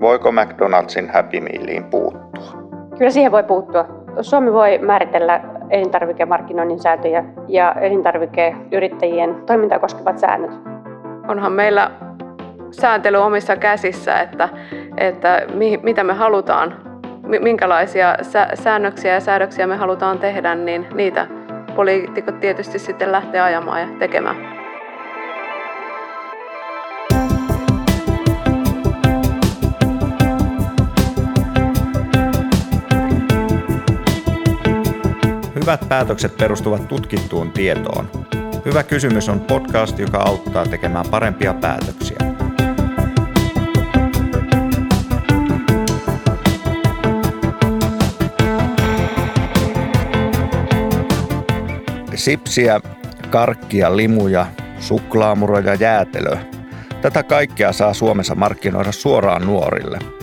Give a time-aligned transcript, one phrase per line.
[0.00, 2.68] Voiko McDonaldsin Happy Mealiin puuttua?
[2.98, 3.86] Kyllä siihen voi puuttua.
[4.20, 5.40] Suomi voi määritellä
[5.70, 10.50] elintarvikemarkkinoinnin sääntöjä ja elintarvikeyrittäjien toimintaa koskevat säännöt.
[11.28, 11.90] Onhan meillä
[12.70, 14.48] sääntely omissa käsissä, että,
[14.96, 16.74] että mi, mitä me halutaan,
[17.40, 18.14] minkälaisia
[18.54, 21.26] säännöksiä ja säädöksiä me halutaan tehdä, niin niitä
[21.76, 24.57] poliitikot tietysti sitten lähtee ajamaan ja tekemään.
[35.68, 38.10] Hyvät päätökset perustuvat tutkittuun tietoon.
[38.64, 42.16] Hyvä kysymys on podcast, joka auttaa tekemään parempia päätöksiä.
[52.14, 52.80] Sipsiä,
[53.30, 54.46] karkkia, limuja,
[54.80, 56.40] suklaamuroja, jäätelöä.
[57.02, 59.98] Tätä kaikkea saa Suomessa markkinoida suoraan nuorille–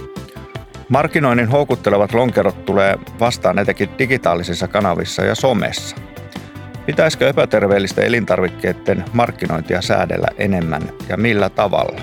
[0.89, 5.95] Markkinoinnin houkuttelevat lonkerot tulee vastaan etenkin digitaalisissa kanavissa ja somessa.
[6.85, 12.01] Pitäisikö epäterveellisten elintarvikkeiden markkinointia säädellä enemmän ja millä tavalla?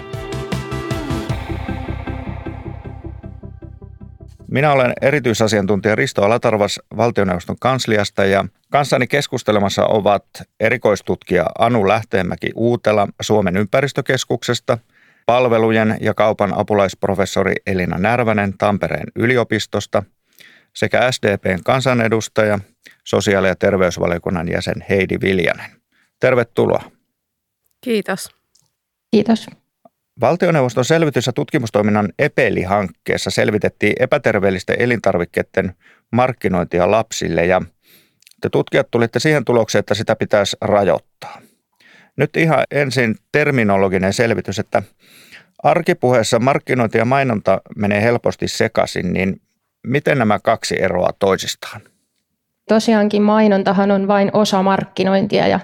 [4.51, 10.25] Minä olen erityisasiantuntija Risto Alatarvas valtioneuvoston kansliasta ja kanssani keskustelemassa ovat
[10.61, 14.79] erikoistutkija Anu Lähteenmäki Uutela Suomen ympäristökeskuksesta–
[15.33, 20.03] palvelujen ja kaupan apulaisprofessori Elina Närvänen Tampereen yliopistosta
[20.75, 22.59] sekä SDPn kansanedustaja,
[23.05, 25.71] sosiaali- ja terveysvaliokunnan jäsen Heidi Viljanen.
[26.21, 26.83] Tervetuloa.
[27.81, 28.31] Kiitos.
[29.11, 29.47] Kiitos.
[30.21, 35.75] Valtioneuvoston selvitys- ja tutkimustoiminnan EPELI-hankkeessa selvitettiin epäterveellisten elintarvikkeiden
[36.13, 37.63] markkinointia lapsille ja
[38.41, 41.41] te tutkijat tulitte siihen tulokseen, että sitä pitäisi rajoittaa.
[42.17, 44.83] Nyt ihan ensin terminologinen selvitys, että
[45.63, 49.41] arkipuheessa markkinointi ja mainonta menee helposti sekaisin, niin
[49.87, 51.81] miten nämä kaksi eroa toisistaan?
[52.69, 55.61] Tosiaankin mainontahan on vain osa markkinointia ja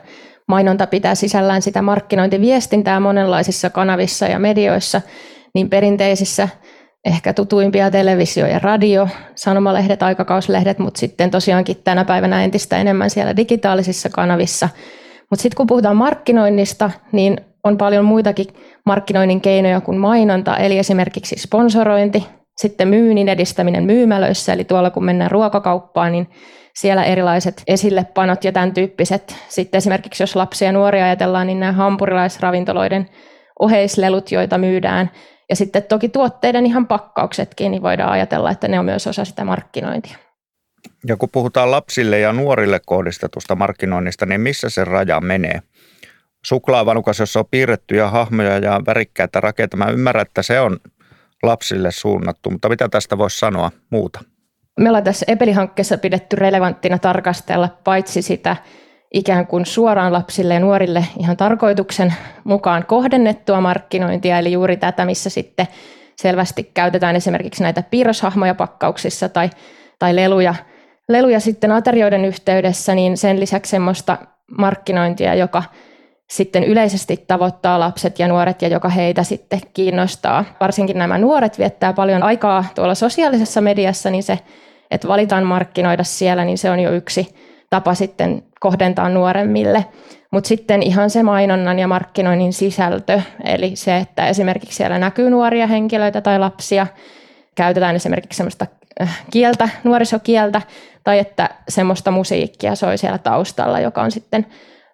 [0.49, 5.03] mainonta pitää sisällään sitä markkinointiviestintää monenlaisissa kanavissa ja medioissa,
[5.55, 6.49] niin perinteisissä
[7.05, 13.37] ehkä tutuimpia televisio ja radio, sanomalehdet, aikakauslehdet, mutta sitten tosiaankin tänä päivänä entistä enemmän siellä
[13.37, 14.69] digitaalisissa kanavissa–
[15.31, 18.47] mutta sitten kun puhutaan markkinoinnista, niin on paljon muitakin
[18.87, 22.27] markkinoinnin keinoja kuin mainonta, eli esimerkiksi sponsorointi,
[22.57, 26.29] sitten myynnin edistäminen myymälöissä, eli tuolla kun mennään ruokakauppaan, niin
[26.75, 29.37] siellä erilaiset esillepanot ja tämän tyyppiset.
[29.49, 33.09] Sitten esimerkiksi jos lapsia ja nuoria ajatellaan, niin nämä hampurilaisravintoloiden
[33.61, 35.11] oheislelut, joita myydään,
[35.51, 39.45] ja sitten toki tuotteiden ihan pakkauksetkin, niin voidaan ajatella, että ne on myös osa sitä
[39.45, 40.17] markkinointia.
[41.07, 45.63] Ja kun puhutaan lapsille ja nuorille kohdistetusta markkinoinnista, niin missä se raja menee?
[46.45, 50.77] Suklaavanukas, jossa on piirrettyjä hahmoja ja värikkäitä rakeita, mä ymmärrän, että se on
[51.43, 54.21] lapsille suunnattu, mutta mitä tästä voisi sanoa muuta?
[54.81, 58.57] Me ollaan tässä Epeli-hankkeessa pidetty relevanttina tarkastella paitsi sitä
[59.15, 65.31] ikään kuin suoraan lapsille ja nuorille ihan tarkoituksen mukaan kohdennettua markkinointia, eli juuri tätä, missä
[65.31, 65.67] sitten
[66.17, 69.51] selvästi käytetään esimerkiksi näitä piirroshahmoja pakkauksissa tai,
[69.99, 70.55] tai leluja–
[71.09, 74.19] leluja sitten aterioiden yhteydessä, niin sen lisäksi semmoista
[74.59, 75.63] markkinointia, joka
[76.31, 80.45] sitten yleisesti tavoittaa lapset ja nuoret ja joka heitä sitten kiinnostaa.
[80.61, 84.39] Varsinkin nämä nuoret viettää paljon aikaa tuolla sosiaalisessa mediassa, niin se,
[84.91, 87.35] että valitaan markkinoida siellä, niin se on jo yksi
[87.71, 89.85] tapa sitten kohdentaa nuoremmille.
[90.31, 95.67] Mutta sitten ihan se mainonnan ja markkinoinnin sisältö, eli se, että esimerkiksi siellä näkyy nuoria
[95.67, 96.87] henkilöitä tai lapsia,
[97.55, 98.67] käytetään esimerkiksi semmoista
[99.03, 100.63] äh, kieltä, nuorisokieltä,
[101.05, 104.47] tai että semmoista musiikkia soi siellä taustalla, joka on sitten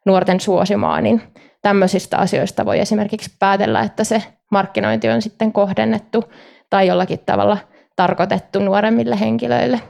[0.07, 1.23] nuorten suosimaa, niin
[1.63, 6.25] tämmöisistä asioista voi esimerkiksi päätellä, että se markkinointi on sitten kohdennettu
[6.71, 7.59] tai jollakin tavalla
[7.97, 9.81] tarkoitettu nuoremmille henkilöille.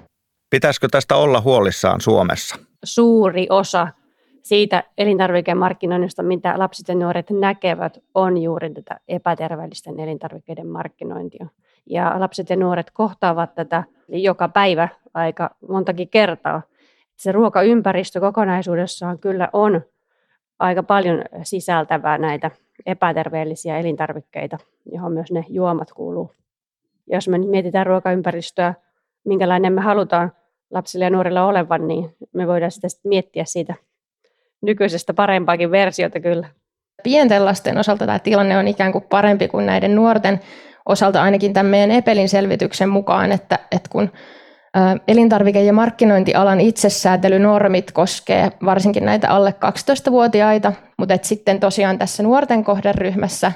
[0.50, 2.56] Pitäisikö tästä olla huolissaan Suomessa?
[2.84, 3.88] Suuri osa
[4.42, 11.46] siitä elintarvikemarkkinoinnista, mitä lapset ja nuoret näkevät, on juuri tätä epäterveellisten elintarvikkeiden markkinointia.
[11.90, 16.62] Ja lapset ja nuoret kohtaavat tätä joka päivä aika montakin kertaa.
[17.17, 19.81] Se ruokaympäristö kokonaisuudessaan kyllä on
[20.59, 22.51] aika paljon sisältävää näitä
[22.87, 24.59] epäterveellisiä elintarvikkeita,
[24.93, 26.33] johon myös ne juomat kuuluu.
[27.06, 28.75] Jos me mietitään ruokaympäristöä,
[29.25, 30.33] minkälainen me halutaan
[30.71, 33.75] lapsille ja nuorille olevan, niin me voidaan sitä miettiä siitä
[34.62, 36.49] nykyisestä parempaakin versiota kyllä.
[37.03, 40.41] Pienten lasten osalta tämä tilanne on ikään kuin parempi kuin näiden nuorten
[40.87, 44.11] osalta ainakin tämän meidän Epelin selvityksen mukaan, että, että kun
[45.09, 52.65] elintarvike- ja markkinointialan itsesäätelynormit koskee varsinkin näitä alle 12-vuotiaita, mutta et sitten tosiaan tässä nuorten
[52.65, 53.53] kohderyhmässä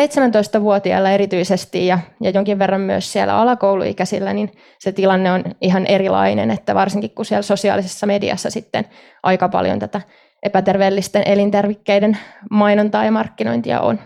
[0.00, 6.50] 17-vuotiailla erityisesti ja, ja jonkin verran myös siellä alakouluikäisillä, niin se tilanne on ihan erilainen,
[6.50, 8.84] että varsinkin kun siellä sosiaalisessa mediassa sitten
[9.22, 10.00] aika paljon tätä
[10.42, 12.18] epäterveellisten elintarvikkeiden
[12.50, 14.00] mainontaa ja markkinointia on.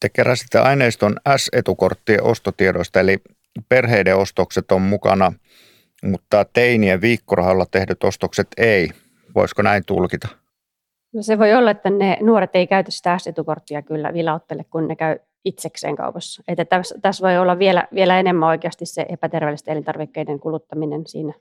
[0.00, 3.18] Te keräsitte aineiston S-etukorttien ostotiedoista, eli
[3.68, 5.32] perheiden ostokset on mukana,
[6.02, 8.90] mutta teinien viikkorahalla tehdyt ostokset ei.
[9.34, 10.28] Voisiko näin tulkita?
[11.14, 14.96] No se voi olla, että ne nuoret ei käytä sitä S-etukorttia kyllä vilauttele, kun ne
[14.96, 16.42] käy itsekseen kaupassa.
[16.48, 21.32] Että tässä, tässä voi olla vielä, vielä enemmän oikeasti se epäterveellisten elintarvikkeiden kuluttaminen siinä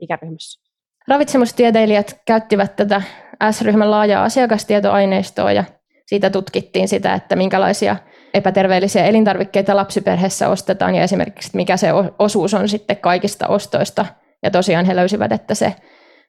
[0.00, 0.68] ikäryhmässä.
[1.08, 3.02] Ravitsemustieteilijät käyttivät tätä
[3.50, 5.64] S-ryhmän laajaa asiakastietoaineistoa ja
[6.06, 7.96] siitä tutkittiin sitä, että minkälaisia
[8.34, 11.88] epäterveellisiä elintarvikkeita lapsiperheessä ostetaan ja esimerkiksi mikä se
[12.18, 14.06] osuus on sitten kaikista ostoista.
[14.42, 15.74] Ja tosiaan he löysivät, että se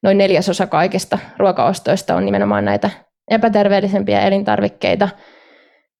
[0.03, 2.89] noin neljäsosa kaikista ruokaostoista on nimenomaan näitä
[3.31, 5.09] epäterveellisempiä elintarvikkeita.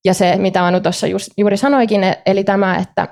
[0.05, 1.07] Ja se, mitä Anu tuossa
[1.37, 3.07] juuri sanoikin, eli tämä, että,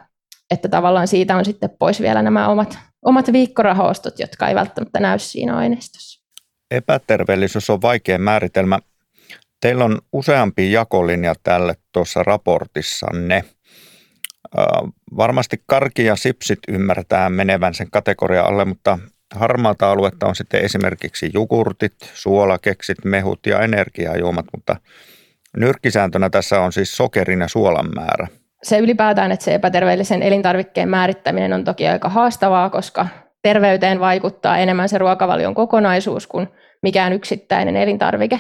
[0.52, 5.20] että tavallaan siitä on sitten pois vielä nämä omat, omat viikkorahoostot, jotka ei välttämättä näy
[5.20, 6.24] siinä aineistossa.
[6.72, 8.80] Epäterveellisyys on vaikea määritelmä.
[9.62, 13.44] Teillä on useampi jakolinja tälle tuossa raportissanne.
[15.18, 19.00] Varmasti karki ja sipsit ymmärtää menevän sen kategoria alle, mutta
[19.36, 24.76] harmaata aluetta on sitten esimerkiksi jogurtit, suolakeksit, mehut ja energiajuomat, mutta
[25.58, 28.28] nyrkkisääntönä tässä on siis sokerin ja suolan määrä.
[28.64, 33.08] Se ylipäätään, että se epäterveellisen elintarvikkeen määrittäminen on toki aika haastavaa, koska
[33.42, 36.48] terveyteen vaikuttaa enemmän se ruokavalion kokonaisuus kuin
[36.82, 38.40] mikään yksittäinen elintarvike.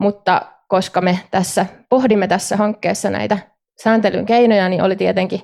[0.00, 3.38] Mutta koska me tässä pohdimme tässä hankkeessa näitä
[3.82, 5.40] sääntelyn keinoja, niin oli tietenkin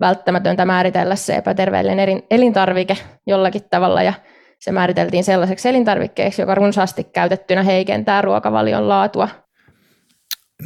[0.00, 2.96] välttämätöntä määritellä se epäterveellinen elintarvike
[3.26, 4.12] jollakin tavalla ja
[4.58, 9.28] se määriteltiin sellaiseksi elintarvikkeeksi, joka runsaasti käytettynä heikentää ruokavalion laatua.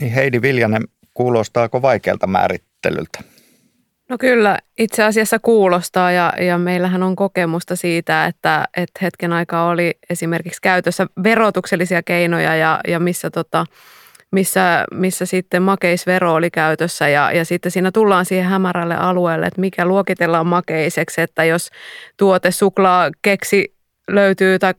[0.00, 0.82] Niin Heidi Viljanen,
[1.14, 3.35] kuulostaako vaikealta määrittelyltä?
[4.08, 9.68] No kyllä, itse asiassa kuulostaa ja, ja meillähän on kokemusta siitä, että, että hetken aikaa
[9.68, 13.66] oli esimerkiksi käytössä verotuksellisia keinoja ja, ja missä tota,
[14.30, 19.60] missä, missä sitten makeisvero oli käytössä ja, ja sitten siinä tullaan siihen hämärälle alueelle, että
[19.60, 21.70] mikä luokitellaan makeiseksi, että jos
[22.16, 23.76] tuote suklaa keksi
[24.10, 24.74] löytyy tai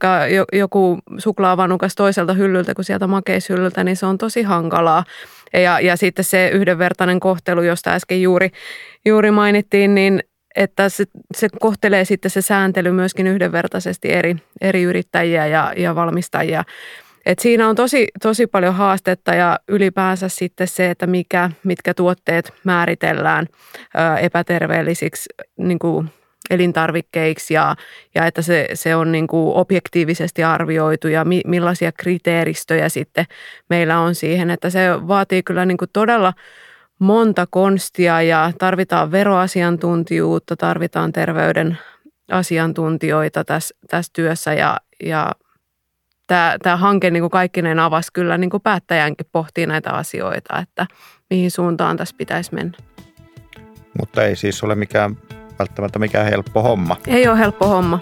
[0.52, 5.04] joku suklaavanukas toiselta hyllyltä kuin sieltä makeishyllyltä, niin se on tosi hankalaa.
[5.52, 8.50] Ja, ja sitten se yhdenvertainen kohtelu, josta äsken juuri,
[9.04, 10.22] juuri mainittiin, niin
[10.56, 11.04] että se,
[11.36, 16.64] se kohtelee sitten se sääntely myöskin yhdenvertaisesti eri, eri yrittäjiä ja, ja valmistajia.
[17.26, 22.52] Et siinä on tosi, tosi paljon haastetta ja ylipäänsä sitten se, että mikä, mitkä tuotteet
[22.64, 23.46] määritellään
[23.94, 26.10] ö, epäterveellisiksi niin kuin
[26.50, 27.76] elintarvikkeiksi ja,
[28.14, 33.24] ja että se, se on niin kuin objektiivisesti arvioitu ja mi, millaisia kriteeristöjä sitten
[33.70, 36.32] meillä on siihen, että se vaatii kyllä niin kuin todella
[36.98, 41.78] monta konstia ja tarvitaan veroasiantuntijuutta, tarvitaan terveyden
[42.30, 45.32] asiantuntijoita tässä, tässä työssä ja, ja
[46.26, 50.86] tämä, tämä hanke niin kuin kaikkineen avasi kyllä niin kuin päättäjänkin pohtii näitä asioita, että
[51.30, 52.78] mihin suuntaan tässä pitäisi mennä.
[54.00, 55.16] Mutta ei siis ole mikään
[55.58, 56.96] välttämättä mikään helppo homma.
[57.06, 57.98] Ei ole helppo homma.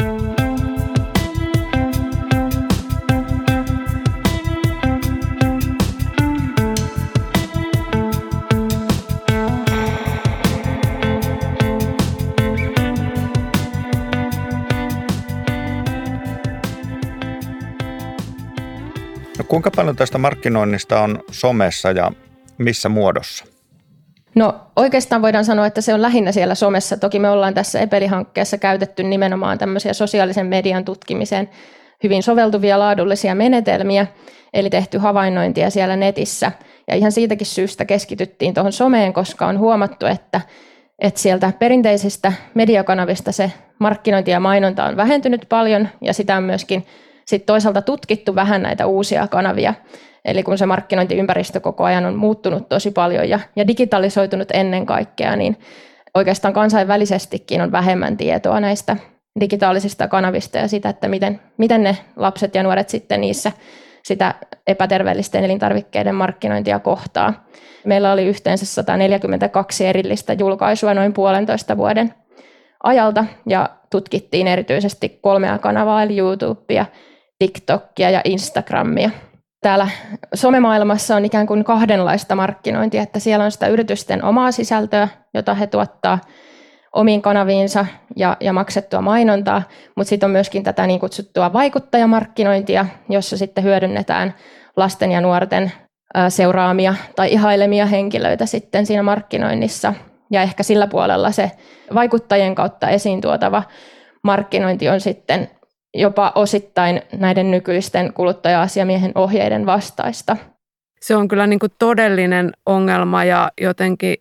[19.38, 22.12] No kuinka paljon tästä markkinoinnista on somessa ja
[22.58, 23.55] missä muodossa?
[24.36, 26.96] No oikeastaan voidaan sanoa, että se on lähinnä siellä somessa.
[26.96, 31.50] Toki me ollaan tässä Epeli-hankkeessa käytetty nimenomaan tämmöisiä sosiaalisen median tutkimiseen
[32.02, 34.06] hyvin soveltuvia laadullisia menetelmiä,
[34.54, 36.52] eli tehty havainnointia siellä netissä.
[36.88, 40.40] Ja ihan siitäkin syystä keskityttiin tuohon someen, koska on huomattu, että,
[40.98, 46.86] että sieltä perinteisistä mediakanavista se markkinointi ja mainonta on vähentynyt paljon, ja sitä on myöskin
[47.26, 49.74] sit toisaalta tutkittu vähän näitä uusia kanavia.
[50.26, 55.36] Eli kun se markkinointiympäristö koko ajan on muuttunut tosi paljon ja, ja digitalisoitunut ennen kaikkea,
[55.36, 55.56] niin
[56.14, 58.96] oikeastaan kansainvälisestikin on vähemmän tietoa näistä
[59.40, 63.52] digitaalisista kanavista ja sitä, että miten, miten ne lapset ja nuoret sitten niissä
[64.04, 64.34] sitä
[64.66, 67.46] epäterveellisten elintarvikkeiden markkinointia kohtaa.
[67.84, 72.14] Meillä oli yhteensä 142 erillistä julkaisua noin puolentoista vuoden
[72.84, 76.86] ajalta ja tutkittiin erityisesti kolmea kanavaa, eli YouTubea,
[77.38, 79.10] TikTokia ja Instagramia
[79.66, 79.88] täällä
[80.34, 85.66] somemaailmassa on ikään kuin kahdenlaista markkinointia, että siellä on sitä yritysten omaa sisältöä, jota he
[85.66, 86.18] tuottaa
[86.92, 89.62] omiin kanaviinsa ja, ja maksettua mainontaa,
[89.96, 94.34] mutta sitten on myöskin tätä niin kutsuttua vaikuttajamarkkinointia, jossa sitten hyödynnetään
[94.76, 95.72] lasten ja nuorten
[96.28, 99.94] seuraamia tai ihailemia henkilöitä sitten siinä markkinoinnissa.
[100.30, 101.50] Ja ehkä sillä puolella se
[101.94, 103.62] vaikuttajien kautta esiin tuotava
[104.22, 105.50] markkinointi on sitten
[106.00, 110.36] jopa osittain näiden nykyisten kuluttaja-asiamiehen ohjeiden vastaista.
[111.00, 114.16] Se on kyllä niin kuin todellinen ongelma ja jotenkin,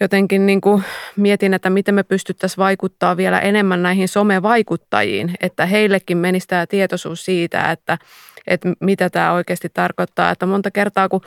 [0.00, 0.82] jotenkin niin kuin
[1.16, 7.24] mietin, että miten me pystyttäisiin vaikuttaa vielä enemmän näihin somevaikuttajiin, että heillekin menisi tämä tietoisuus
[7.24, 7.98] siitä, että,
[8.46, 10.30] että mitä tämä oikeasti tarkoittaa.
[10.30, 11.20] Että monta kertaa kun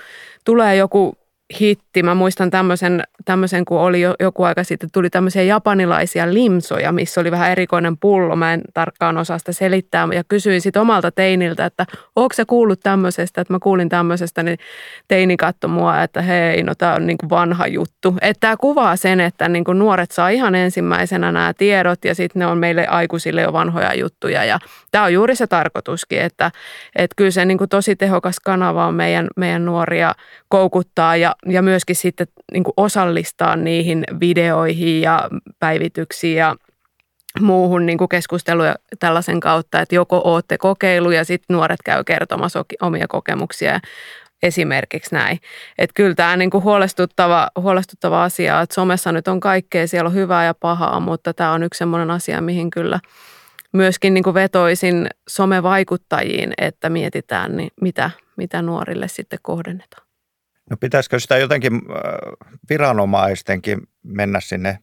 [0.46, 1.18] tulee joku
[1.60, 2.04] hitti.
[2.04, 7.22] Mä muistan tämmöisen, tämmöisen kun oli jo, joku aika sitten, tuli tämmöisiä japanilaisia limsoja, missä
[7.22, 8.36] oli vähän erikoinen pullo.
[8.36, 12.80] Mä en tarkkaan osaa sitä selittää ja kysyin sitten omalta teiniltä, että onko se kuullut
[12.80, 14.58] tämmöisestä, että mä kuulin tämmöisestä, niin
[15.08, 18.16] teini katsoi mua, että hei, no tämä on niin kuin vanha juttu.
[18.22, 22.40] Että tämä kuvaa sen, että niin kuin nuoret saa ihan ensimmäisenä nämä tiedot ja sitten
[22.40, 24.46] ne on meille aikuisille jo vanhoja juttuja.
[24.46, 24.60] Ja
[24.92, 26.52] tämä on juuri se tarkoituskin, että,
[26.96, 30.16] että kyllä se niin kuin tosi tehokas kanava on meidän, meidän nuoria
[30.50, 35.30] koukuttaa ja ja myöskin sitten niin kuin osallistaa niihin videoihin ja
[35.60, 36.56] päivityksiin ja
[37.40, 42.66] muuhun niin kuin keskusteluja tällaisen kautta, että joko olette kokeilu ja sitten nuoret käy kertomassa
[42.82, 43.80] omia kokemuksia
[44.44, 45.40] esimerkiksi näin.
[45.78, 50.14] Että kyllä tämä niin kuin huolestuttava, huolestuttava asia, että somessa nyt on kaikkea, siellä on
[50.14, 53.00] hyvää ja pahaa, mutta tämä on yksi sellainen asia, mihin kyllä
[53.74, 60.09] myöskin niin kuin vetoisin somevaikuttajiin, että mietitään, niin mitä, mitä nuorille sitten kohdennetaan.
[60.70, 61.82] No pitäisikö sitä jotenkin äh,
[62.70, 64.80] viranomaistenkin mennä sinne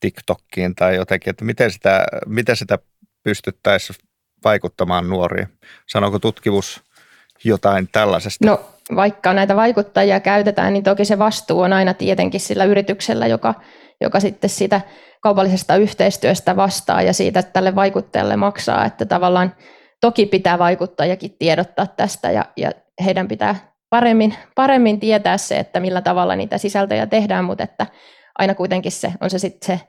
[0.00, 2.78] TikTokkiin tai jotenkin, että miten sitä, miten sitä
[3.22, 3.96] pystyttäisiin
[4.44, 5.48] vaikuttamaan nuoriin?
[5.88, 6.82] Sanooko tutkimus
[7.44, 8.46] jotain tällaisesta?
[8.46, 13.54] No vaikka näitä vaikuttajia käytetään, niin toki se vastuu on aina tietenkin sillä yrityksellä, joka,
[14.00, 14.80] joka sitten sitä
[15.20, 19.54] kaupallisesta yhteistyöstä vastaa ja siitä tälle vaikuttajalle maksaa, että tavallaan
[20.00, 22.70] toki pitää vaikuttajakin tiedottaa tästä ja, ja
[23.04, 27.86] heidän pitää paremmin, paremmin tietää se, että millä tavalla niitä sisältöjä tehdään, mutta että
[28.38, 29.80] aina kuitenkin se on se sitten se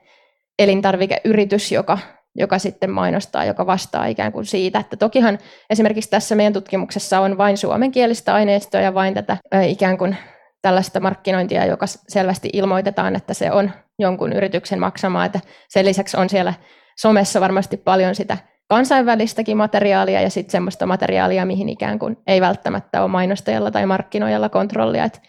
[0.60, 1.98] elintarvikeyritys, joka,
[2.36, 7.38] joka sitten mainostaa, joka vastaa ikään kuin siitä, että tokihan esimerkiksi tässä meidän tutkimuksessa on
[7.38, 10.18] vain suomenkielistä aineistoa ja vain tätä ikään kuin
[10.62, 16.30] tällaista markkinointia, joka selvästi ilmoitetaan, että se on jonkun yrityksen maksamaa, että sen lisäksi on
[16.30, 16.54] siellä
[16.98, 23.02] somessa varmasti paljon sitä kansainvälistäkin materiaalia ja sitten semmoista materiaalia, mihin ikään kuin ei välttämättä
[23.02, 25.20] ole mainostajalla tai markkinoijalla kontrollia, että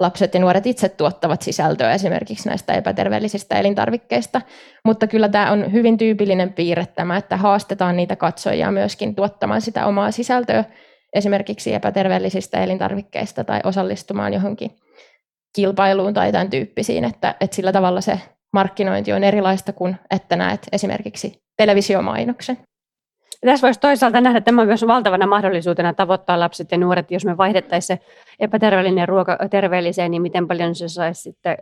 [0.00, 4.40] lapset ja nuoret itse tuottavat sisältöä esimerkiksi näistä epäterveellisistä elintarvikkeista,
[4.84, 9.86] mutta kyllä tämä on hyvin tyypillinen piirre tämä, että haastetaan niitä katsojia myöskin tuottamaan sitä
[9.86, 10.64] omaa sisältöä
[11.12, 14.70] esimerkiksi epäterveellisistä elintarvikkeista tai osallistumaan johonkin
[15.56, 18.20] kilpailuun tai tämän tyyppisiin, että, että sillä tavalla se
[18.52, 22.58] markkinointi on erilaista kuin että näet esimerkiksi televisiomainoksen.
[23.44, 27.98] Tässä voisi toisaalta nähdä tämä myös valtavana mahdollisuutena tavoittaa lapset ja nuoret, jos me vaihdettaisiin
[27.98, 28.04] se
[28.40, 31.56] epäterveellinen ruoka terveelliseen, niin miten paljon se saisi sitten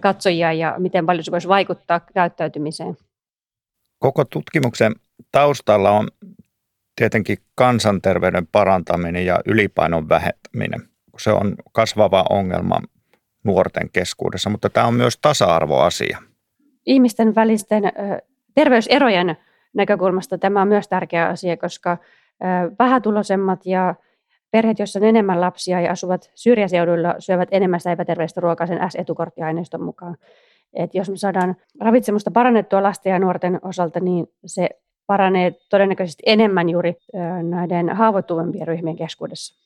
[0.00, 2.96] katsojia ja miten paljon se voisi vaikuttaa käyttäytymiseen.
[3.98, 4.92] Koko tutkimuksen
[5.32, 6.08] taustalla on
[6.96, 10.88] tietenkin kansanterveyden parantaminen ja ylipainon vähentäminen.
[11.18, 12.80] Se on kasvava ongelma
[13.44, 16.18] nuorten keskuudessa, mutta tämä on myös tasa-arvoasia.
[16.86, 17.82] Ihmisten välisten
[18.54, 19.36] terveyserojen
[19.76, 21.96] näkökulmasta tämä on myös tärkeä asia, koska
[22.78, 23.94] vähätuloisemmat ja
[24.50, 30.16] perheet, joissa on enemmän lapsia ja asuvat syrjäseuduilla, syövät enemmän epäterveellistä ruokaa sen S-etukorttiaineiston mukaan.
[30.74, 34.68] Et jos me saadaan ravitsemusta parannettua lasten ja nuorten osalta, niin se
[35.06, 36.96] paranee todennäköisesti enemmän juuri
[37.42, 39.65] näiden haavoittuvimpien ryhmien keskuudessa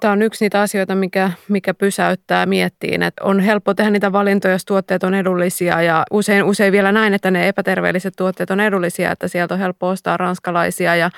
[0.00, 4.54] tämä on yksi niitä asioita, mikä, mikä pysäyttää miettiin, että on helppo tehdä niitä valintoja,
[4.54, 9.12] jos tuotteet on edullisia ja usein, usein vielä näin, että ne epäterveelliset tuotteet on edullisia,
[9.12, 11.10] että sieltä on helppo ostaa ranskalaisia ja,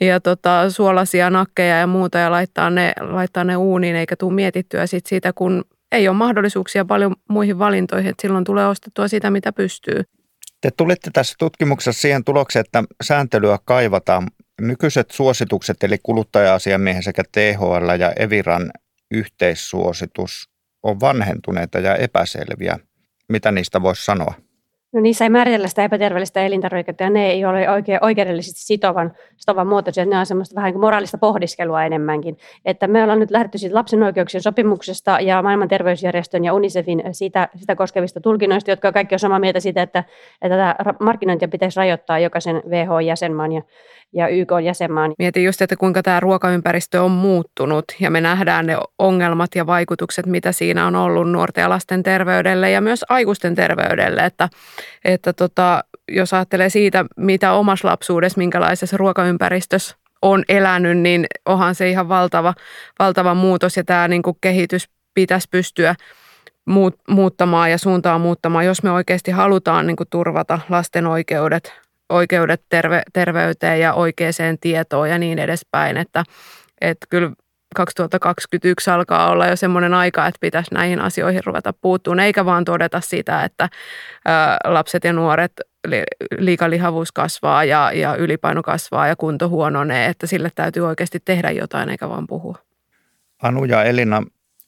[0.00, 4.86] ja tota, suolaisia nakkeja ja muuta ja laittaa ne, laittaa ne uuniin eikä tule mietittyä
[4.86, 9.52] sit siitä, kun ei ole mahdollisuuksia paljon muihin valintoihin, että silloin tulee ostettua sitä, mitä
[9.52, 10.02] pystyy.
[10.60, 14.28] Te tulitte tässä tutkimuksessa siihen tulokseen, että sääntelyä kaivataan,
[14.60, 18.70] Nykyiset suositukset eli kuluttaja-asiamiehen sekä THL ja Eviran
[19.10, 20.50] yhteissuositus
[20.82, 22.78] on vanhentuneita ja epäselviä.
[23.28, 24.34] Mitä niistä voisi sanoa?
[24.92, 29.66] No niissä ei määritellä sitä epäterveellistä elintarviketta ja ne ei ole oikein, oikeudellisesti sitovan, sitovan
[29.66, 30.04] muotoisia.
[30.04, 32.36] Ne on semmoista vähän niin kuin moraalista pohdiskelua enemmänkin.
[32.64, 37.48] Että me ollaan nyt lähdetty siitä lapsen oikeuksien sopimuksesta ja maailman terveysjärjestön ja UNICEFin sitä,
[37.56, 40.04] sitä koskevista tulkinnoista, jotka kaikki on samaa mieltä siitä, että,
[40.42, 43.62] että tätä markkinointia pitäisi rajoittaa jokaisen WHO-jäsenmaan ja
[44.14, 45.14] ja YK-jäsenmaan.
[45.18, 50.26] Mietin just, että kuinka tämä ruokaympäristö on muuttunut ja me nähdään ne ongelmat ja vaikutukset,
[50.26, 54.20] mitä siinä on ollut nuorten ja lasten terveydelle ja myös aikuisten terveydelle.
[54.24, 54.48] Että,
[55.04, 61.90] että tota, jos ajattelee siitä, mitä omassa lapsuudessa, minkälaisessa ruokaympäristössä on elänyt, niin onhan se
[61.90, 62.54] ihan valtava,
[62.98, 65.94] valtava muutos ja tämä niin kuin kehitys pitäisi pystyä
[66.66, 71.72] muut, muuttamaan ja suuntaa muuttamaan, jos me oikeasti halutaan niin kuin turvata lasten oikeudet,
[72.12, 75.96] oikeudet terve, terveyteen ja oikeaan tietoon ja niin edespäin.
[75.96, 76.24] Että,
[76.80, 77.32] että kyllä
[77.74, 83.00] 2021 alkaa olla jo semmoinen aika, että pitäisi näihin asioihin ruveta puuttumaan, eikä vaan todeta
[83.00, 83.68] sitä, että
[84.64, 85.52] lapset ja nuoret
[86.38, 91.88] liikalihavuus kasvaa ja, ja ylipaino kasvaa ja kunto huononee, että sille täytyy oikeasti tehdä jotain
[91.88, 92.58] eikä vaan puhua.
[93.42, 94.22] Anu ja Elina,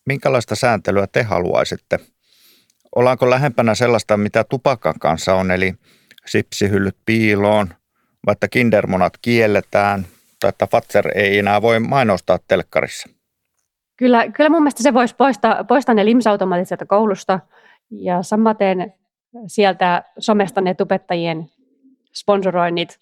[0.06, 1.98] minkälaista sääntelyä te haluaisitte?
[2.96, 5.74] Ollaanko lähempänä sellaista, mitä tupakan kanssa on, eli
[6.26, 7.68] sipsihyllyt piiloon,
[8.26, 10.06] vaikka kindermonat kielletään,
[10.40, 13.08] tai että Fatser ei enää voi mainostaa telkkarissa?
[13.96, 17.40] Kyllä, kyllä mun mielestä se voisi poistaa, poistaa ne limsautomaatit sieltä koulusta
[17.90, 18.94] ja samaten
[19.46, 21.50] sieltä somesta ne tubettajien
[22.14, 22.98] sponsoroinnit.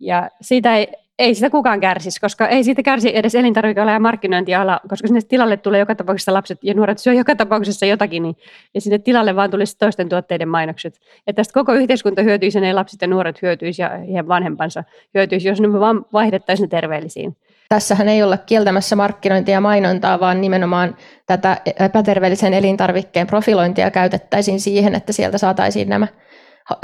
[0.00, 4.80] Ja siitä ei, ei sitä kukaan kärsisi, koska ei siitä kärsi edes elintarvikeala ja markkinointiala,
[4.88, 8.36] koska sinne tilalle tulee joka tapauksessa lapset ja nuoret syö joka tapauksessa jotakin, niin,
[8.74, 10.94] ja sinne tilalle vaan tulisi toisten tuotteiden mainokset.
[11.26, 15.48] Että tästä koko yhteiskunta hyötyisi ja ne lapset ja nuoret hyötyisi ja heidän vanhempansa hyötyisi,
[15.48, 17.36] jos ne vaan vaihdettaisiin ne terveellisiin.
[17.68, 24.94] Tässähän ei olla kieltämässä markkinointia ja mainontaa, vaan nimenomaan tätä epäterveellisen elintarvikkeen profilointia käytettäisiin siihen,
[24.94, 26.06] että sieltä saataisiin nämä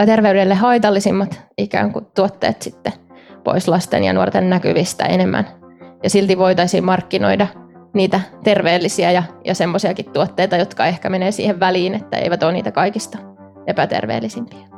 [0.06, 2.92] terveydelle haitallisimmat ikään kuin tuotteet sitten
[3.44, 5.46] pois lasten ja nuorten näkyvistä enemmän.
[6.02, 7.46] Ja silti voitaisiin markkinoida
[7.94, 12.72] niitä terveellisiä ja, ja semmoisiakin tuotteita, jotka ehkä menee siihen väliin, että eivät ole niitä
[12.72, 13.18] kaikista
[13.66, 14.70] epäterveellisimpiä.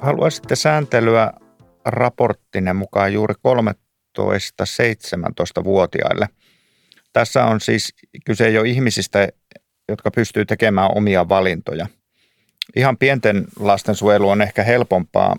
[0.00, 1.32] Haluaisitte sääntelyä
[1.84, 3.34] raporttinen mukaan juuri
[4.18, 6.28] 13-17-vuotiaille.
[7.12, 7.94] Tässä on siis
[8.26, 9.28] kyse jo ihmisistä,
[9.88, 11.86] jotka pystyy tekemään omia valintoja.
[12.76, 15.36] Ihan pienten lasten suojelu on ehkä helpompaa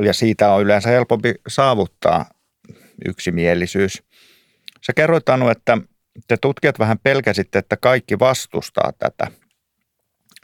[0.00, 2.26] ja siitä on yleensä helpompi saavuttaa
[3.08, 4.02] yksimielisyys.
[4.86, 5.78] Sä kerroit Anu, että
[6.28, 9.26] te tutkijat vähän pelkäsitte, että kaikki vastustaa tätä–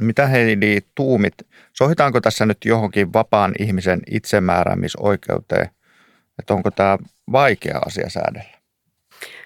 [0.00, 1.34] mitä Heidi tuumit,
[1.72, 5.70] sohitaanko tässä nyt johonkin vapaan ihmisen itsemääräämisoikeuteen,
[6.40, 6.98] että onko tämä
[7.32, 8.60] vaikea asia säädellä?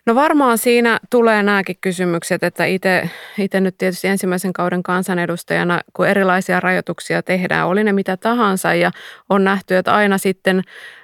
[0.06, 6.60] No varmaan siinä tulee nämäkin kysymykset, että itse nyt tietysti ensimmäisen kauden kansanedustajana, kun erilaisia
[6.60, 8.90] rajoituksia tehdään, oli ne mitä tahansa ja
[9.30, 10.62] on nähty, että aina sitten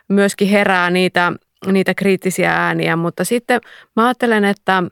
[0.08, 1.32] myöskin herää niitä,
[1.66, 3.60] niitä kriittisiä ääniä, mutta sitten
[3.96, 4.82] mä ajattelen, että–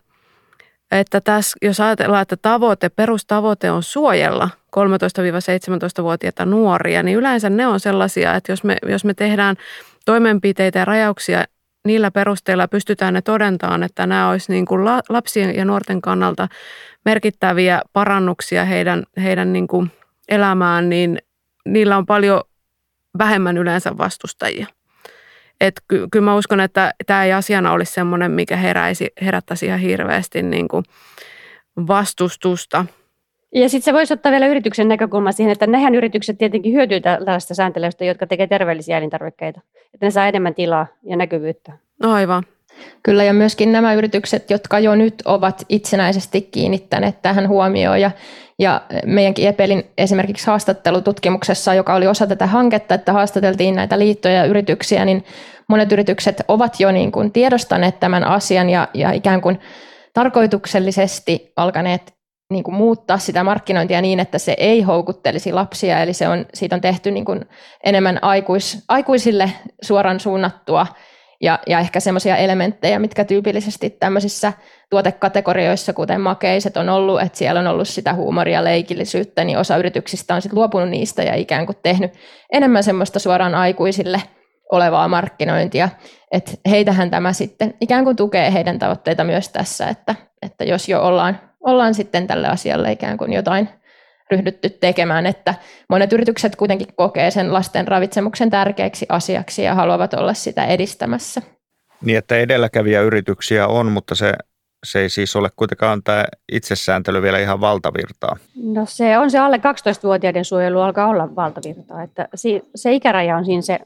[0.90, 7.80] että tässä, jos ajatellaan, että tavoite, perustavoite on suojella 13-17-vuotiaita nuoria, niin yleensä ne on
[7.80, 9.56] sellaisia, että jos me, jos me tehdään
[10.08, 11.44] toimenpiteitä ja rajauksia
[11.84, 16.48] niillä perusteilla pystytään ne todentamaan, että nämä olisi niin kuin lapsien ja nuorten kannalta
[17.04, 19.90] merkittäviä parannuksia heidän, heidän niin kuin
[20.28, 21.18] elämään, niin
[21.64, 22.40] niillä on paljon
[23.18, 24.66] vähemmän yleensä vastustajia.
[25.60, 29.80] Et ky- kyllä mä uskon, että tämä ei asiana olisi sellainen, mikä heräisi, herättäisi ihan
[29.80, 30.84] hirveästi niin kuin
[31.86, 32.84] vastustusta.
[33.54, 37.54] Ja sitten se voisi ottaa vielä yrityksen näkökulma siihen, että nehän yritykset tietenkin hyötyy tällaista
[37.54, 39.60] sääntelystä, jotka tekee terveellisiä elintarvikkeita.
[39.94, 41.72] Että ne saa enemmän tilaa ja näkyvyyttä.
[42.02, 42.42] Aivan.
[43.02, 48.00] Kyllä, ja myöskin nämä yritykset, jotka jo nyt ovat itsenäisesti kiinnittäneet tähän huomioon.
[48.00, 48.10] Ja,
[48.58, 54.44] ja meidänkin Epelin esimerkiksi haastattelututkimuksessa, joka oli osa tätä hanketta, että haastateltiin näitä liittoja ja
[54.44, 55.24] yrityksiä, niin
[55.68, 59.60] monet yritykset ovat jo niin kuin tiedostaneet tämän asian ja, ja ikään kuin
[60.14, 62.17] tarkoituksellisesti alkaneet
[62.50, 66.74] niin kuin muuttaa sitä markkinointia niin, että se ei houkuttelisi lapsia, eli se on, siitä
[66.74, 67.44] on tehty niin kuin
[67.84, 70.86] enemmän aikuis, aikuisille suoran suunnattua
[71.40, 74.52] ja, ja ehkä semmoisia elementtejä, mitkä tyypillisesti tämmöisissä
[74.90, 80.34] tuotekategorioissa, kuten makeiset on ollut, että siellä on ollut sitä huumoria, leikillisyyttä, niin osa yrityksistä
[80.34, 82.12] on sitten luopunut niistä ja ikään kuin tehnyt
[82.52, 84.22] enemmän semmoista suoraan aikuisille
[84.72, 85.88] olevaa markkinointia.
[86.32, 91.02] Että heitähän tämä sitten ikään kuin tukee heidän tavoitteita myös tässä, että, että jos jo
[91.02, 93.68] ollaan, ollaan sitten tälle asialle ikään kuin jotain
[94.30, 95.54] ryhdytty tekemään, että
[95.88, 101.42] monet yritykset kuitenkin kokee sen lasten ravitsemuksen tärkeäksi asiaksi ja haluavat olla sitä edistämässä.
[102.04, 104.32] Niin, että edelläkävijä yrityksiä on, mutta se,
[104.86, 108.36] se ei siis ole kuitenkaan tämä itsesääntely vielä ihan valtavirtaa.
[108.62, 112.28] No se on se alle 12-vuotiaiden suojelu alkaa olla valtavirtaa, että
[112.74, 113.78] se ikäraja on siinä se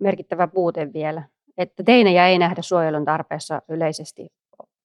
[0.00, 1.22] merkittävä puute vielä,
[1.58, 4.26] että teinejä ei nähdä suojelun tarpeessa yleisesti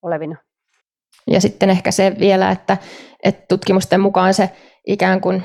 [0.01, 0.35] olevina.
[1.31, 2.77] Ja sitten ehkä se vielä, että,
[3.23, 4.49] että tutkimusten mukaan se
[4.87, 5.43] ikään kuin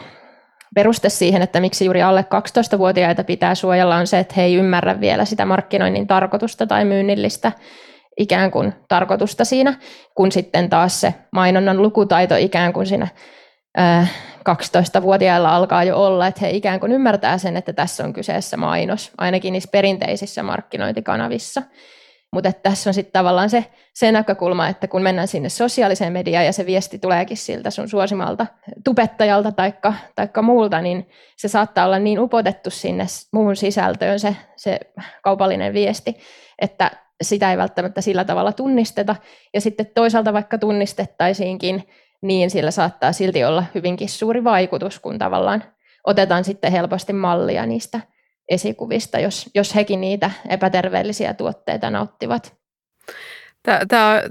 [0.75, 5.01] peruste siihen, että miksi juuri alle 12-vuotiaita pitää suojella, on se, että he ei ymmärrä
[5.01, 7.53] vielä sitä markkinoinnin tarkoitusta tai myynnillistä
[8.19, 9.75] ikään kuin tarkoitusta siinä,
[10.15, 13.09] kun sitten taas se mainonnan lukutaito ikään kuin siinä
[14.49, 19.13] 12-vuotiailla alkaa jo olla, että he ikään kuin ymmärtää sen, että tässä on kyseessä mainos,
[19.19, 21.63] ainakin niissä perinteisissä markkinointikanavissa.
[22.33, 23.65] Mutta tässä on sitten tavallaan se,
[23.95, 28.47] se näkökulma, että kun mennään sinne sosiaaliseen mediaan ja se viesti tuleekin siltä sun suosimalta
[28.85, 34.81] tubettajalta taikka, taikka muulta, niin se saattaa olla niin upotettu sinne muuhun sisältöön se, se
[35.23, 36.17] kaupallinen viesti,
[36.59, 36.91] että
[37.23, 39.17] sitä ei välttämättä sillä tavalla tunnisteta.
[39.55, 41.89] Ja sitten toisaalta vaikka tunnistettaisiinkin,
[42.23, 45.65] niin sillä saattaa silti olla hyvinkin suuri vaikutus, kun tavallaan
[46.07, 48.01] otetaan sitten helposti mallia niistä
[48.51, 52.55] esikuvista, jos, jos hekin niitä epäterveellisiä tuotteita nauttivat.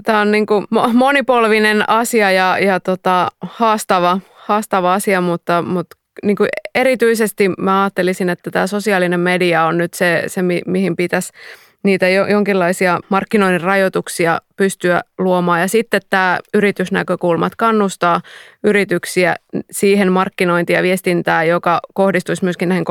[0.04, 6.36] Tämä on niin kuin monipolvinen asia ja, ja tota, haastava, haastava asia, mutta, mutta niin
[6.36, 11.32] kuin erityisesti mä ajattelisin, että tämä sosiaalinen media on nyt se, se mi, mihin pitäisi
[11.82, 15.60] niitä jo, jonkinlaisia markkinoinnin rajoituksia pystyä luomaan.
[15.60, 18.20] Ja sitten tämä yritysnäkökulmat kannustaa
[18.64, 19.36] yrityksiä
[19.70, 22.84] siihen markkinointia ja viestintää, joka kohdistuisi myöskin näihin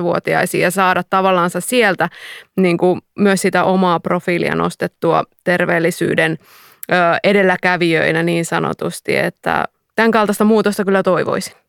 [0.00, 2.08] 13-17-vuotiaisiin ja saada tavallaan sieltä
[2.56, 6.38] niin kuin myös sitä omaa profiilia nostettua terveellisyyden
[7.24, 9.64] edelläkävijöinä niin sanotusti, että
[9.96, 11.67] tämän kaltaista muutosta kyllä toivoisin.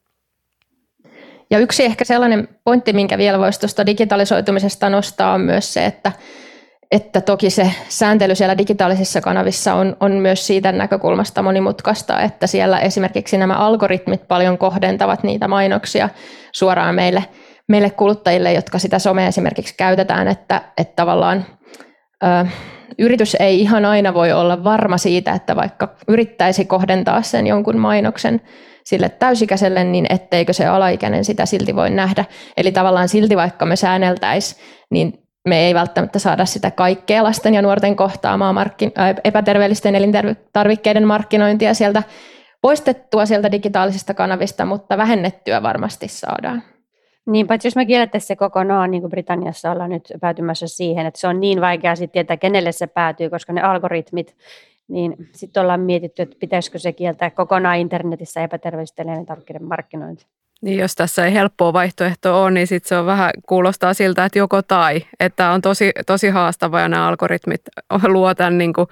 [1.51, 6.12] Ja yksi ehkä sellainen pointti, minkä vielä voisi tuosta digitalisoitumisesta nostaa, on myös se, että,
[6.91, 12.79] että toki se sääntely siellä digitaalisissa kanavissa on, on myös siitä näkökulmasta monimutkaista, että siellä
[12.79, 16.09] esimerkiksi nämä algoritmit paljon kohdentavat niitä mainoksia
[16.51, 17.25] suoraan meille,
[17.67, 21.45] meille kuluttajille, jotka sitä somea esimerkiksi käytetään, että, että tavallaan
[22.23, 22.45] ö,
[22.99, 28.41] yritys ei ihan aina voi olla varma siitä, että vaikka yrittäisi kohdentaa sen jonkun mainoksen
[28.89, 32.25] sille täysikäiselle, niin etteikö se alaikäinen sitä silti voi nähdä.
[32.58, 35.13] Eli tavallaan silti vaikka me säänneltäisiin, niin
[35.47, 38.91] me ei välttämättä saada sitä kaikkea lasten ja nuorten kohtaamaa markkin,
[39.23, 42.04] epäterveellisten elintarvikkeiden markkinointia sieltä
[42.62, 46.63] poistettua sieltä digitaalisista kanavista, mutta vähennettyä varmasti saadaan.
[47.28, 51.19] Niin, paitsi jos me kiellettäisiin se kokonaan, niin kuin Britanniassa ollaan nyt päätymässä siihen, että
[51.19, 54.36] se on niin vaikea sitten tietää, kenelle se päätyy, koska ne algoritmit
[54.89, 60.25] niin sitten ollaan mietitty, että pitäisikö se kieltää kokonaan internetissä epäterveellisten elintarvikkeiden markkinointi.
[60.62, 64.39] Niin jos tässä ei helppoa vaihtoehtoa ole, niin sitten se on vähän kuulostaa siltä, että
[64.39, 65.06] joko tai.
[65.19, 67.62] Että on tosi, tosi haastava ja nämä algoritmit
[68.08, 68.88] luo tämän niin kuin,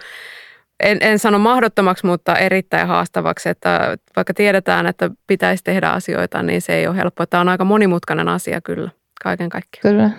[0.83, 6.61] en, en sano mahdottomaksi, mutta erittäin haastavaksi, että vaikka tiedetään, että pitäisi tehdä asioita, niin
[6.61, 7.25] se ei ole helppoa.
[7.25, 8.89] Tämä on aika monimutkainen asia kyllä,
[9.23, 9.81] kaiken kaikkiaan.
[9.81, 10.09] Kyllä.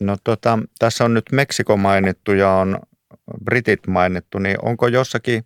[0.00, 2.78] No tota, tässä on nyt Meksiko mainittu ja on
[3.44, 5.44] britit mainittu, niin onko jossakin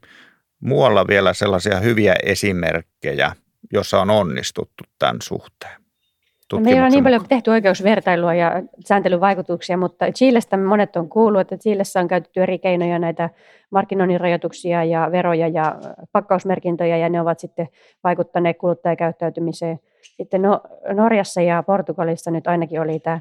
[0.60, 3.32] muualla vielä sellaisia hyviä esimerkkejä,
[3.72, 5.80] jossa on onnistuttu tämän suhteen?
[6.52, 11.08] No me ei ole niin paljon tehty oikeusvertailua ja sääntelyn vaikutuksia, mutta Chilestä monet on
[11.08, 13.30] kuullut, että Chilessä on käytetty eri keinoja näitä
[13.70, 15.76] markkinoinnin rajoituksia ja veroja ja
[16.12, 17.68] pakkausmerkintöjä, ja ne ovat sitten
[18.04, 19.80] vaikuttaneet kuluttajakäyttäytymiseen.
[20.02, 20.60] Sitten no,
[20.94, 23.20] Norjassa ja Portugalissa nyt ainakin oli tämä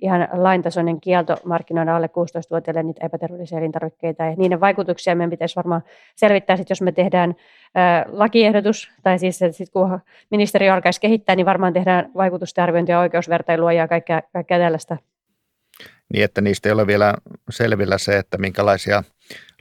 [0.00, 4.24] ihan laintasoinen kielto markkinoida alle 16-vuotiaille niitä epäterveellisiä elintarvikkeita.
[4.24, 5.82] Ja niiden vaikutuksia meidän pitäisi varmaan
[6.16, 7.34] selvittää, sit, jos me tehdään
[7.74, 13.72] ää, lakiehdotus, tai siis sit, kun ministeri alkaisi kehittää, niin varmaan tehdään vaikutusten arviointia, oikeusvertailua
[13.72, 14.96] ja kaikkea, kaikkea tällaista.
[16.12, 17.14] Niin, että niistä ei ole vielä
[17.50, 19.02] selvillä se, että minkälaisia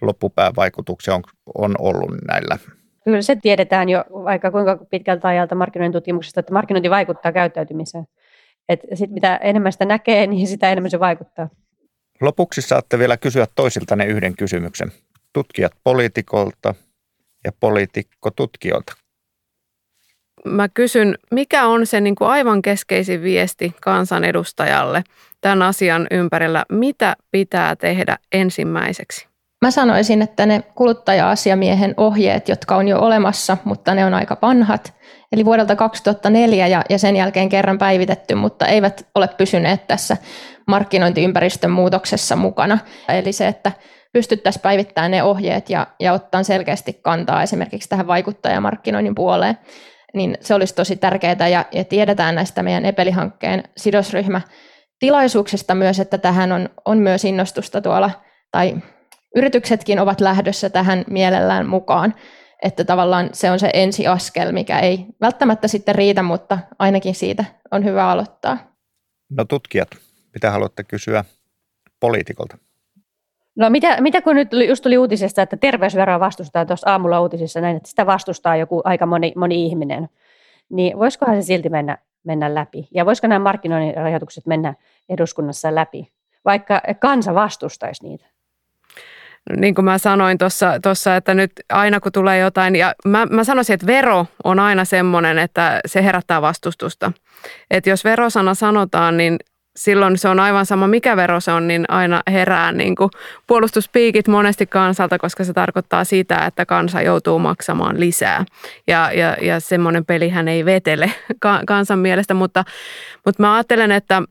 [0.02, 1.24] loppupäävaikutuksia on,
[1.56, 2.58] on ollut näillä
[3.04, 8.06] Kyllä se tiedetään jo vaikka kuinka pitkältä ajalta markkinoinnin tutkimuksesta, että markkinointi vaikuttaa käyttäytymiseen.
[8.70, 11.50] Että sit mitä enemmän sitä näkee, niin sitä enemmän se vaikuttaa.
[12.22, 14.92] Lopuksi saatte vielä kysyä toisiltanne yhden kysymyksen.
[15.34, 16.76] Tutkijat poliitikolta
[17.44, 18.94] ja poliitikko tutkijoilta.
[20.46, 25.04] Mä kysyn, mikä on se niin kuin aivan keskeisin viesti kansanedustajalle
[25.42, 26.66] tämän asian ympärillä?
[26.70, 29.29] Mitä pitää tehdä ensimmäiseksi?
[29.62, 34.94] Mä sanoisin, että ne kuluttaja-asiamiehen ohjeet, jotka on jo olemassa, mutta ne on aika vanhat,
[35.32, 40.18] eli vuodelta 2004 ja, ja sen jälkeen kerran päivitetty, mutta eivät ole pysyneet tässä
[40.68, 42.78] markkinointiympäristön muutoksessa mukana.
[43.10, 43.72] Eli se, että
[44.14, 49.58] pystyttäisiin päivittämään ne ohjeet ja, ja ottaa selkeästi kantaa esimerkiksi tähän vaikuttajamarkkinoinnin puoleen,
[50.14, 54.42] niin se olisi tosi tärkeää ja, ja tiedetään näistä meidän Epeli-hankkeen sidosryhmä
[55.00, 58.12] tilaisuuksista myös, että tähän on, on myös innostusta tuolla,
[58.52, 58.76] tai
[59.36, 62.16] yrityksetkin ovat lähdössä tähän mielellään mukaan.
[62.64, 67.86] Että tavallaan se on se ensiaskel, mikä ei välttämättä sitten riitä, mutta ainakin siitä on
[67.86, 68.58] hyvä aloittaa.
[69.30, 69.88] No tutkijat,
[70.34, 71.26] mitä haluatte kysyä
[72.00, 72.58] poliitikolta?
[73.56, 77.78] No mitä, mitä kun nyt just tuli uutisesta, että terveysveroa vastustaa tuossa aamulla uutisissa näin,
[77.78, 80.10] että sitä vastustaa joku aika moni, moni ihminen,
[80.70, 82.88] niin voisikohan se silti mennä, mennä läpi?
[82.94, 84.74] Ja voisiko nämä markkinoinnin rajoitukset mennä
[85.10, 86.12] eduskunnassa läpi,
[86.46, 88.26] vaikka kansa vastustaisi niitä?
[89.58, 90.38] Niin kuin mä sanoin
[90.84, 94.86] tuossa, että nyt aina kun tulee jotain, ja mä, mä sanoisin, että vero on aina
[94.86, 97.12] semmoinen, että se herättää vastustusta.
[97.72, 99.38] Että jos verosana sanotaan, niin
[99.76, 103.10] silloin se on aivan sama, mikä vero se on, niin aina herää niin kuin
[103.48, 108.46] puolustuspiikit monesti kansalta, koska se tarkoittaa sitä, että kansa joutuu maksamaan lisää.
[108.88, 111.12] Ja, ja, ja semmoinen pelihän ei vetele
[111.68, 112.64] kansan mielestä, mutta,
[113.26, 114.22] mutta mä ajattelen, että,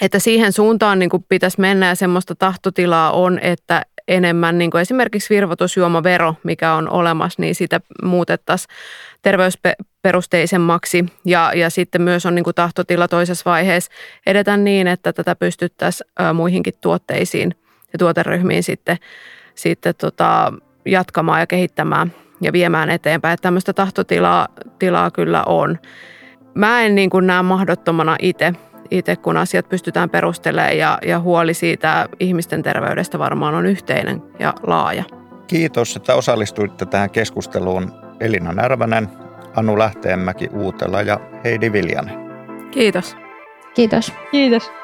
[0.00, 4.80] että siihen suuntaan niin kuin pitäisi mennä ja semmoista tahtotilaa on, että enemmän niin kuin
[4.80, 8.74] esimerkiksi virvoitusjuomavero, mikä on olemassa, niin sitä muutettaisiin
[9.22, 13.90] terveysperusteisemmaksi ja, ja sitten myös on niin kuin tahtotila toisessa vaiheessa
[14.26, 17.54] edetä niin, että tätä pystyttäisiin muihinkin tuotteisiin
[17.92, 18.96] ja tuoteryhmiin sitten,
[19.54, 20.52] sitten tota,
[20.86, 23.34] jatkamaan ja kehittämään ja viemään eteenpäin.
[23.34, 25.78] Että tämmöistä tahtotilaa tilaa kyllä on.
[26.54, 28.52] Mä en niin kuin näe mahdottomana itse,
[28.90, 34.54] itse kun asiat pystytään perustelemaan ja, ja huoli siitä ihmisten terveydestä varmaan on yhteinen ja
[34.62, 35.04] laaja.
[35.46, 39.08] Kiitos, että osallistuitte tähän keskusteluun Elina Närvänen,
[39.56, 42.14] Anu Lähteenmäki Uutela ja Heidi Viljanen.
[42.70, 43.16] Kiitos.
[43.74, 44.12] Kiitos.
[44.30, 44.83] Kiitos.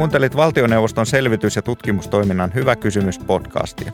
[0.00, 3.92] Kuuntelit valtioneuvoston selvitys- ja tutkimustoiminnan Hyvä kysymys podcastia.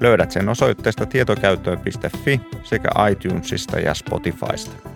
[0.00, 4.88] Löydät sen osoitteesta tietokäyttöön.fi sekä iTunesista ja Spotifysta.